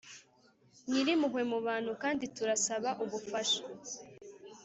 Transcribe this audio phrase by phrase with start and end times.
[0.89, 3.61] Nyirimpuhwe mu bantu kandi turasaba ubufasha